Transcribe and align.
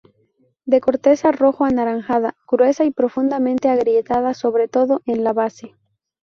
De 0.65 0.81
corteza 0.81 1.31
rojo 1.31 1.63
anaranjada, 1.63 2.35
gruesa 2.49 2.85
y 2.85 2.89
profundamente 2.89 3.69
agrietada 3.69 4.33
sobre 4.33 4.67
todo 4.67 5.03
en 5.05 5.23
la 5.23 5.31
base. 5.31 5.75